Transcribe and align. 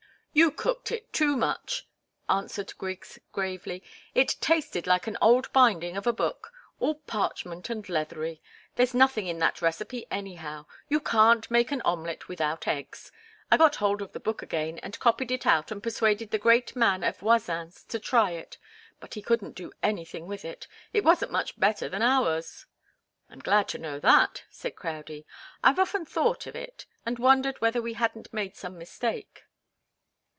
"You 0.33 0.49
cooked 0.49 0.93
it 0.93 1.11
too 1.11 1.35
much," 1.35 1.89
answered 2.29 2.77
Griggs, 2.77 3.19
gravely. 3.33 3.83
"It 4.15 4.37
tasted 4.39 4.87
like 4.87 5.05
an 5.05 5.17
old 5.21 5.51
binding 5.51 5.97
of 5.97 6.07
a 6.07 6.13
book 6.13 6.53
all 6.79 6.95
parchment 6.95 7.69
and 7.69 7.87
leathery. 7.89 8.41
There's 8.77 8.93
nothing 8.93 9.27
in 9.27 9.39
that 9.39 9.61
recipe 9.61 10.05
anyhow. 10.09 10.67
You 10.87 11.01
can't 11.01 11.51
make 11.51 11.69
an 11.73 11.81
omelet 11.81 12.29
without 12.29 12.65
eggs. 12.65 13.11
I 13.51 13.57
got 13.57 13.75
hold 13.75 14.01
of 14.01 14.13
the 14.13 14.21
book 14.21 14.41
again, 14.41 14.79
and 14.79 14.97
copied 15.01 15.31
it 15.31 15.45
out 15.45 15.69
and 15.69 15.83
persuaded 15.83 16.31
the 16.31 16.37
great 16.39 16.77
man 16.77 17.03
at 17.03 17.17
Voisin's 17.17 17.83
to 17.89 17.99
try 17.99 18.31
it. 18.31 18.57
But 19.01 19.15
he 19.15 19.21
couldn't 19.21 19.55
do 19.55 19.73
anything 19.83 20.27
with 20.27 20.45
it. 20.45 20.65
It 20.93 21.03
wasn't 21.03 21.33
much 21.33 21.59
better 21.59 21.89
than 21.89 22.01
ours." 22.01 22.67
"I'm 23.29 23.39
glad 23.39 23.67
to 23.67 23.77
know 23.77 23.99
that," 23.99 24.45
said 24.49 24.77
Crowdie. 24.77 25.25
"I've 25.61 25.77
often 25.77 26.05
thought 26.05 26.47
of 26.47 26.55
it 26.55 26.85
and 27.05 27.19
wondered 27.19 27.59
whether 27.59 27.81
we 27.81 27.95
hadn't 27.95 28.31
made 28.33 28.55
some 28.55 28.77
mistake." 28.77 29.43